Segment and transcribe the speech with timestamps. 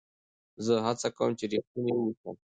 [0.65, 2.27] زه هڅه کوم، چي رښتینی واوسم.